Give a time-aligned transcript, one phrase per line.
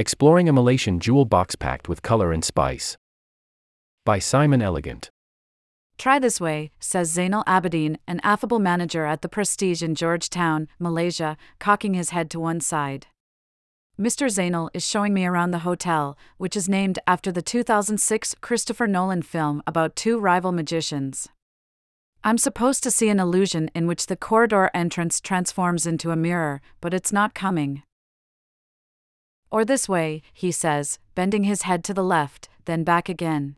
[0.00, 2.96] Exploring a Malaysian jewel box packed with color and spice.
[4.06, 5.10] By Simon Elegant.
[5.98, 11.36] Try this way, says Zainal Abidin, an affable manager at the Prestige in Georgetown, Malaysia,
[11.58, 13.08] cocking his head to one side.
[14.00, 14.28] Mr.
[14.30, 19.20] Zainal is showing me around the hotel, which is named after the 2006 Christopher Nolan
[19.20, 21.28] film about two rival magicians.
[22.24, 26.62] I'm supposed to see an illusion in which the corridor entrance transforms into a mirror,
[26.80, 27.82] but it's not coming.
[29.50, 33.56] Or this way, he says, bending his head to the left, then back again.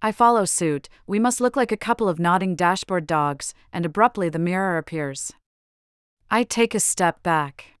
[0.00, 4.28] I follow suit, we must look like a couple of nodding dashboard dogs, and abruptly
[4.28, 5.32] the mirror appears.
[6.30, 7.74] I take a step back.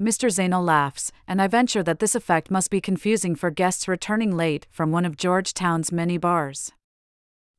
[0.00, 0.28] Mr.
[0.28, 4.66] Zainal laughs, and I venture that this effect must be confusing for guests returning late
[4.70, 6.70] from one of Georgetown's many bars.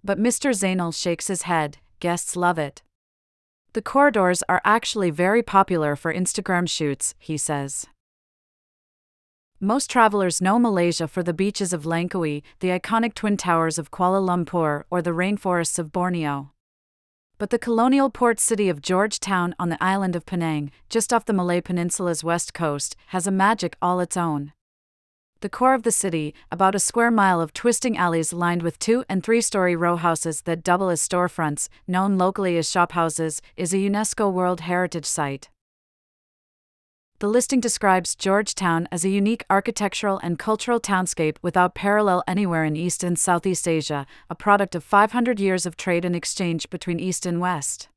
[0.03, 0.51] But Mr.
[0.51, 2.81] Zainal shakes his head, guests love it.
[3.73, 7.85] The corridors are actually very popular for Instagram shoots, he says.
[9.61, 14.21] Most travelers know Malaysia for the beaches of Langkawi, the iconic Twin Towers of Kuala
[14.25, 16.51] Lumpur, or the rainforests of Borneo.
[17.37, 21.33] But the colonial port city of Georgetown on the island of Penang, just off the
[21.33, 24.53] Malay Peninsula's west coast, has a magic all its own.
[25.41, 29.05] The core of the city, about a square mile of twisting alleys lined with two
[29.07, 33.77] and three story row houses that double as storefronts, known locally as shophouses, is a
[33.77, 35.49] UNESCO World Heritage Site.
[37.19, 42.77] The listing describes Georgetown as a unique architectural and cultural townscape without parallel anywhere in
[42.77, 47.25] East and Southeast Asia, a product of 500 years of trade and exchange between East
[47.25, 47.88] and West.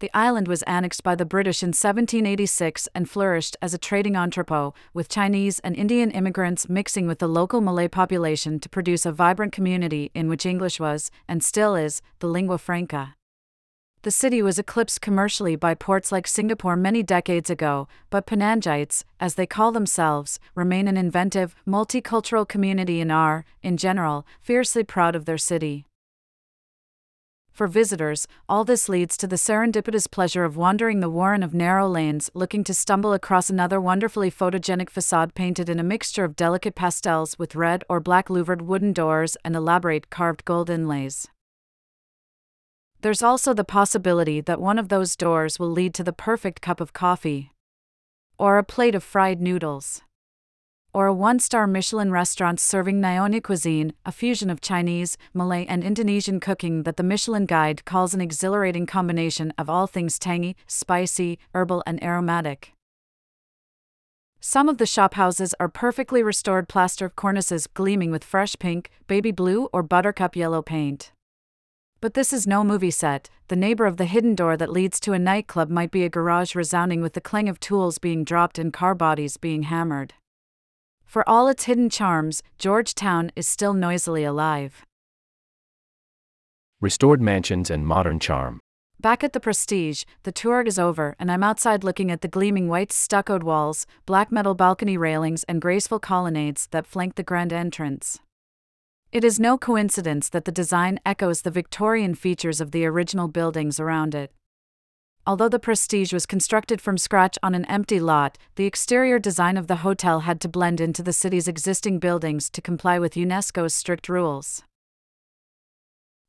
[0.00, 4.74] The island was annexed by the British in 1786 and flourished as a trading entrepot,
[4.94, 9.52] with Chinese and Indian immigrants mixing with the local Malay population to produce a vibrant
[9.52, 13.14] community in which English was, and still is, the lingua franca.
[14.00, 19.34] The city was eclipsed commercially by ports like Singapore many decades ago, but Penangites, as
[19.34, 25.26] they call themselves, remain an inventive, multicultural community and are, in general, fiercely proud of
[25.26, 25.84] their city.
[27.52, 31.88] For visitors, all this leads to the serendipitous pleasure of wandering the warren of narrow
[31.88, 36.74] lanes, looking to stumble across another wonderfully photogenic facade painted in a mixture of delicate
[36.74, 41.28] pastels with red or black louvered wooden doors and elaborate carved gold inlays.
[43.02, 46.80] There's also the possibility that one of those doors will lead to the perfect cup
[46.80, 47.50] of coffee.
[48.38, 50.02] Or a plate of fried noodles
[50.92, 55.84] or a one star Michelin restaurant serving Nyonya cuisine, a fusion of Chinese, Malay, and
[55.84, 61.38] Indonesian cooking that the Michelin Guide calls an exhilarating combination of all things tangy, spicy,
[61.54, 62.72] herbal, and aromatic.
[64.40, 69.68] Some of the shophouses are perfectly restored plaster cornices gleaming with fresh pink, baby blue,
[69.72, 71.12] or buttercup yellow paint.
[72.00, 75.12] But this is no movie set, the neighbor of the hidden door that leads to
[75.12, 78.72] a nightclub might be a garage resounding with the clang of tools being dropped and
[78.72, 80.14] car bodies being hammered.
[81.10, 84.86] For all its hidden charms, Georgetown is still noisily alive.
[86.80, 88.60] Restored mansions and modern charm.
[89.00, 92.68] Back at the Prestige, the tour is over, and I'm outside looking at the gleaming
[92.68, 98.20] white stuccoed walls, black metal balcony railings, and graceful colonnades that flank the grand entrance.
[99.10, 103.80] It is no coincidence that the design echoes the Victorian features of the original buildings
[103.80, 104.32] around it.
[105.26, 109.66] Although the Prestige was constructed from scratch on an empty lot, the exterior design of
[109.66, 114.08] the hotel had to blend into the city's existing buildings to comply with UNESCO's strict
[114.08, 114.62] rules.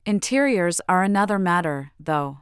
[0.05, 2.39] Interiors are another matter, though.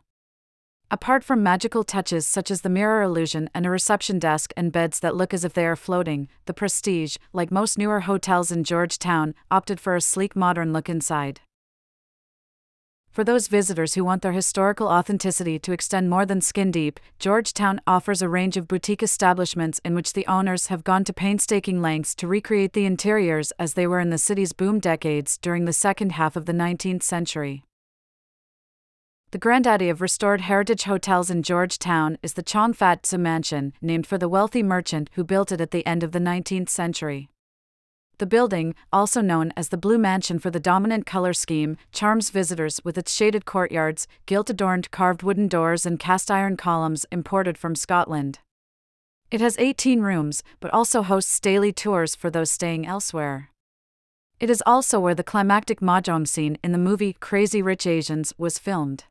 [0.91, 4.99] Apart from magical touches such as the mirror illusion and a reception desk and beds
[5.01, 9.35] that look as if they are floating, the Prestige, like most newer hotels in Georgetown,
[9.51, 11.41] opted for a sleek modern look inside.
[13.19, 17.81] For those visitors who want their historical authenticity to extend more than skin deep, Georgetown
[17.85, 22.15] offers a range of boutique establishments in which the owners have gone to painstaking lengths
[22.15, 26.13] to recreate the interiors as they were in the city's boom decades during the second
[26.13, 27.65] half of the 19th century.
[29.31, 34.07] The granddaddy of restored heritage hotels in Georgetown is the Cheong Fatt Tze Mansion, named
[34.07, 37.29] for the wealthy merchant who built it at the end of the 19th century.
[38.19, 42.81] The building, also known as the Blue Mansion for the dominant color scheme, charms visitors
[42.83, 47.75] with its shaded courtyards, gilt adorned carved wooden doors, and cast iron columns imported from
[47.75, 48.39] Scotland.
[49.31, 53.51] It has 18 rooms, but also hosts daily tours for those staying elsewhere.
[54.41, 58.59] It is also where the climactic mahjong scene in the movie Crazy Rich Asians was
[58.59, 59.05] filmed.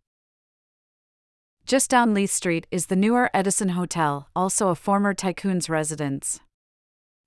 [1.64, 6.40] Just down Leith Street is the newer Edison Hotel, also a former tycoon's residence.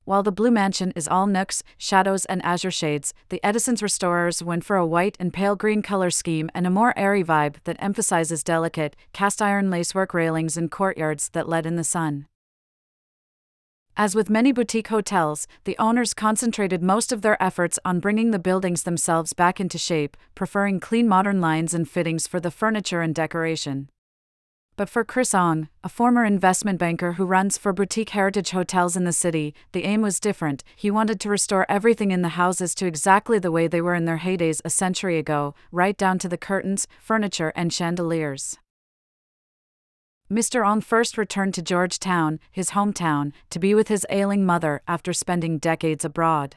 [0.03, 4.65] While the Blue Mansion is all nooks, shadows, and azure shades, the Edison's restorers went
[4.65, 8.43] for a white and pale green color scheme and a more airy vibe that emphasizes
[8.43, 12.25] delicate, cast iron lacework railings and courtyards that let in the sun.
[13.95, 18.39] As with many boutique hotels, the owners concentrated most of their efforts on bringing the
[18.39, 23.13] buildings themselves back into shape, preferring clean modern lines and fittings for the furniture and
[23.13, 23.89] decoration.
[24.77, 29.03] But for Chris Ong, a former investment banker who runs for boutique heritage hotels in
[29.03, 30.63] the city, the aim was different.
[30.75, 34.05] He wanted to restore everything in the houses to exactly the way they were in
[34.05, 38.57] their heydays a century ago, right down to the curtains, furniture, and chandeliers.
[40.31, 40.65] Mr.
[40.65, 45.57] Ong first returned to Georgetown, his hometown, to be with his ailing mother after spending
[45.57, 46.55] decades abroad.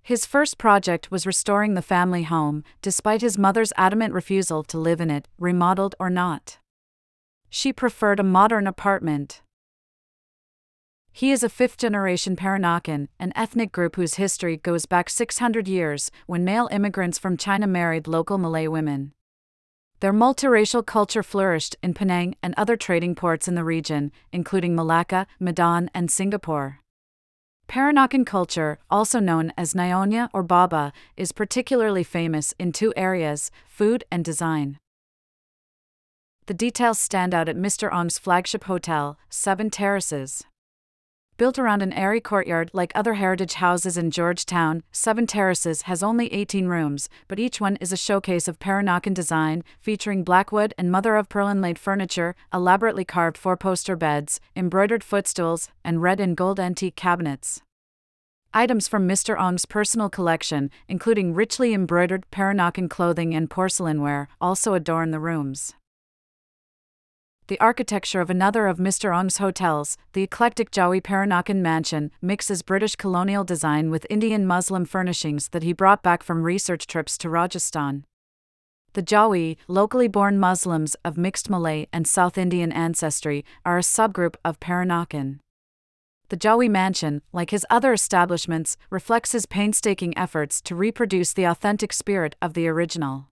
[0.00, 5.00] His first project was restoring the family home, despite his mother's adamant refusal to live
[5.00, 6.58] in it, remodeled or not.
[7.48, 9.42] She preferred a modern apartment.
[11.12, 16.10] He is a fifth generation Peranakan, an ethnic group whose history goes back 600 years,
[16.26, 19.12] when male immigrants from China married local Malay women.
[20.00, 25.26] Their multiracial culture flourished in Penang and other trading ports in the region, including Malacca,
[25.40, 26.80] Medan, and Singapore.
[27.66, 34.04] Peranakan culture, also known as Nyonya or Baba, is particularly famous in two areas food
[34.10, 34.78] and design.
[36.46, 37.92] The details stand out at Mr.
[37.92, 40.44] Ong's flagship hotel, Seven Terraces.
[41.38, 46.32] Built around an airy courtyard like other heritage houses in Georgetown, Seven Terraces has only
[46.32, 51.16] 18 rooms, but each one is a showcase of Peranakan design, featuring blackwood and mother
[51.16, 56.60] of pearl inlaid furniture, elaborately carved four poster beds, embroidered footstools, and red and gold
[56.60, 57.60] antique cabinets.
[58.54, 59.36] Items from Mr.
[59.36, 65.74] Ong's personal collection, including richly embroidered Peranakan clothing and porcelainware, also adorn the rooms
[67.48, 69.14] the architecture of another of Mr.
[69.14, 75.48] Ong's hotels, the eclectic Jawi Peranakan Mansion, mixes British colonial design with Indian Muslim furnishings
[75.50, 78.04] that he brought back from research trips to Rajasthan.
[78.94, 84.36] The Jawi, locally born Muslims of mixed Malay and South Indian ancestry, are a subgroup
[84.44, 85.38] of Peranakan.
[86.28, 91.92] The Jawi Mansion, like his other establishments, reflects his painstaking efforts to reproduce the authentic
[91.92, 93.28] spirit of the original.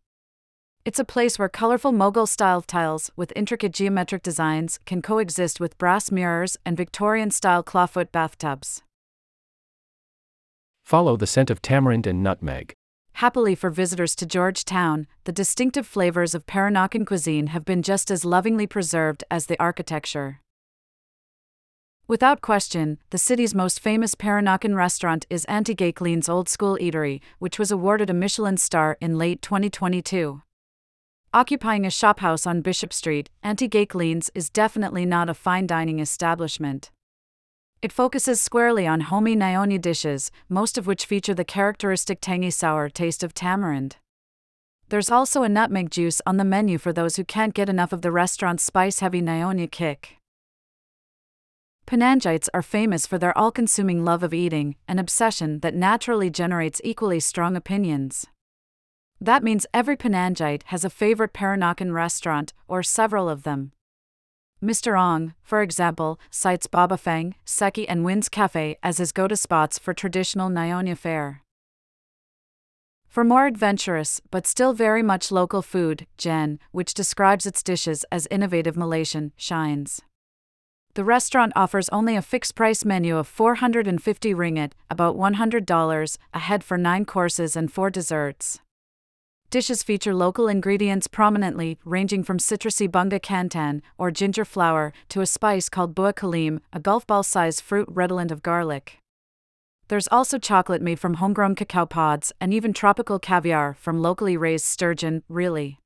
[0.84, 5.78] It's a place where colorful Mughal style tiles with intricate geometric designs can coexist with
[5.78, 8.82] brass mirrors and Victorian style clawfoot bathtubs.
[10.84, 12.74] Follow the scent of tamarind and nutmeg.
[13.14, 18.26] Happily for visitors to Georgetown, the distinctive flavors of Peranakan cuisine have been just as
[18.26, 20.40] lovingly preserved as the architecture.
[22.06, 27.22] Without question, the city's most famous Peranakan restaurant is Auntie Gaik Lean's Old School Eatery,
[27.38, 30.42] which was awarded a Michelin star in late 2022.
[31.34, 36.92] Occupying a shophouse on Bishop Street, Gaik Lean's is definitely not a fine dining establishment.
[37.82, 42.88] It focuses squarely on homey Nyonya dishes, most of which feature the characteristic tangy sour
[42.88, 43.96] taste of tamarind.
[44.90, 48.02] There's also a nutmeg juice on the menu for those who can't get enough of
[48.02, 50.18] the restaurant's spice heavy Nyonya kick.
[51.84, 56.80] Penangites are famous for their all consuming love of eating, an obsession that naturally generates
[56.84, 58.24] equally strong opinions.
[59.20, 63.72] That means every Penangite has a favorite Peranakan restaurant, or several of them.
[64.62, 64.98] Mr.
[64.98, 69.78] Ong, for example, cites Baba Fang, Seki, and Winn's Cafe as his go to spots
[69.78, 71.42] for traditional Nyonya fare.
[73.06, 78.26] For more adventurous, but still very much local food, Gen, which describes its dishes as
[78.28, 80.00] innovative Malaysian, shines.
[80.94, 86.64] The restaurant offers only a fixed price menu of 450 ringgit, about $100, a head
[86.64, 88.60] for nine courses and four desserts.
[89.54, 95.26] Dishes feature local ingredients prominently, ranging from citrusy bunga kantan, or ginger flower, to a
[95.26, 98.98] spice called buah kulim, a golf ball sized fruit redolent of garlic.
[99.86, 104.64] There's also chocolate made from homegrown cacao pods, and even tropical caviar from locally raised
[104.64, 105.78] sturgeon, really.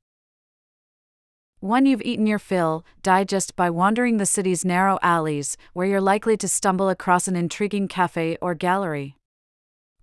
[1.60, 6.38] When you've eaten your fill, digest by wandering the city's narrow alleys, where you're likely
[6.38, 9.17] to stumble across an intriguing cafe or gallery.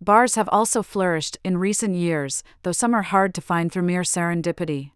[0.02, 4.04] Bars have also flourished in recent years, though some are hard to find through mere
[4.04, 4.92] serendipity.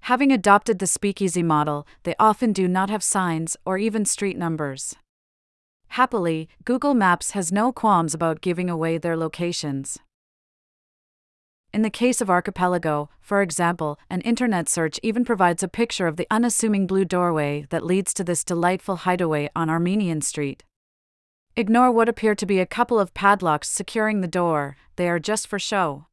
[0.00, 4.94] Having adopted the speakeasy model, they often do not have signs or even street numbers.
[5.88, 9.98] Happily, Google Maps has no qualms about giving away their locations.
[11.72, 16.16] In the case of Archipelago, for example, an internet search even provides a picture of
[16.16, 20.62] the unassuming blue doorway that leads to this delightful hideaway on Armenian Street.
[21.56, 25.46] Ignore what appear to be a couple of padlocks securing the door, they are just
[25.46, 26.06] for show.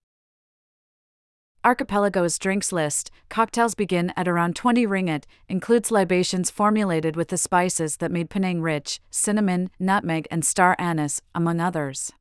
[1.63, 7.98] Archipelago's drinks list, cocktails begin at around 20 ringgit, includes libations formulated with the spices
[7.98, 12.12] that made Penang rich cinnamon, nutmeg, and star anise, among others.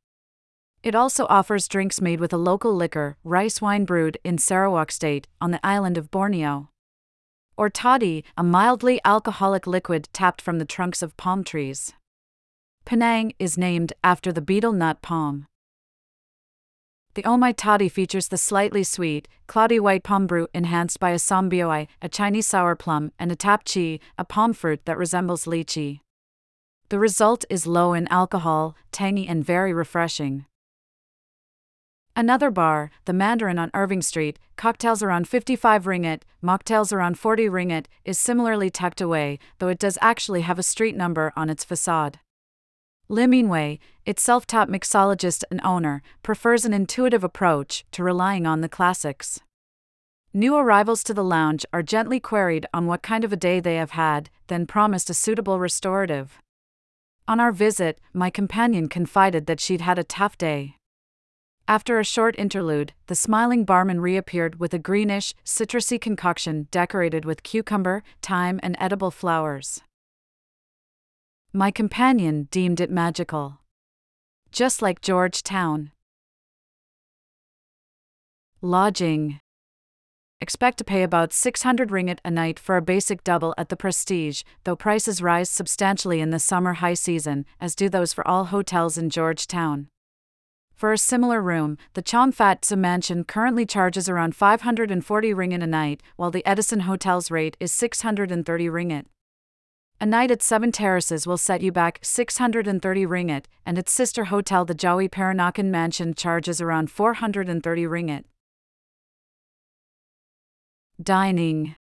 [0.83, 5.29] It also offers drinks made with a local liquor, rice wine brewed in Sarawak State,
[5.43, 6.71] on the island of Borneo.
[7.55, 11.93] Or toddy, a mildly alcoholic liquid tapped from the trunks of palm trees.
[12.85, 15.47] Penang is named after the betel nut palm.
[17.15, 21.89] The My Toddy features the slightly sweet, cloudy white palm brew enhanced by a sambioi,
[22.01, 26.01] a Chinese sour plum, and a tap chi, a palm fruit that resembles lychee.
[26.89, 30.47] The result is low in alcohol, tangy, and very refreshing.
[32.17, 37.87] Another bar, the Mandarin on Irving Street, cocktails around 55 ringgit, mocktails around 40 ringgit,
[38.05, 42.19] is similarly tucked away, though it does actually have a street number on its facade.
[43.11, 48.69] Wei, its self taught mixologist and owner, prefers an intuitive approach to relying on the
[48.69, 49.41] classics.
[50.33, 53.75] New arrivals to the lounge are gently queried on what kind of a day they
[53.75, 56.39] have had, then promised a suitable restorative.
[57.27, 60.77] On our visit, my companion confided that she'd had a tough day.
[61.67, 67.43] After a short interlude, the smiling barman reappeared with a greenish, citrusy concoction decorated with
[67.43, 69.83] cucumber, thyme, and edible flowers.
[71.53, 73.59] My companion deemed it magical.
[74.53, 75.91] Just like Georgetown.
[78.63, 79.41] Lodging.
[80.41, 84.45] Expect to pay about 600 ringgit a night for a basic double at the Prestige,
[84.63, 88.97] though prices rise substantially in the summer high season, as do those for all hotels
[88.97, 89.89] in Georgetown.
[90.73, 95.67] For a similar room, the Cheong Fatt Tze Mansion currently charges around 540 ringgit a
[95.67, 99.07] night, while the Edison Hotel's rate is 630 ringgit.
[100.03, 104.65] A night at Seven Terraces will set you back 630 ringgit, and its sister hotel,
[104.65, 108.25] the Jawi Peranakan Mansion, charges around 430 ringgit.
[111.03, 111.75] Dining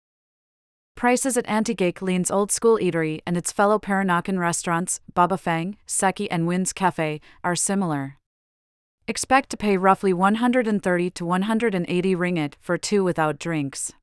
[0.95, 5.77] Prices at Auntie Gaik Lean's old school eatery and its fellow Peranakan restaurants, Baba Fang,
[5.85, 8.17] Seki, and Winn's Cafe, are similar.
[9.07, 13.93] Expect to pay roughly 130 to 180 ringgit for two without drinks.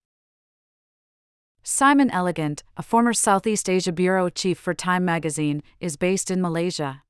[1.69, 7.03] Simon Elegant, a former Southeast Asia bureau chief for Time magazine, is based in Malaysia.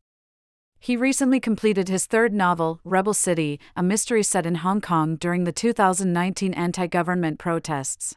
[0.78, 5.44] He recently completed his third novel, Rebel City, a mystery set in Hong Kong during
[5.44, 8.16] the 2019 anti government protests.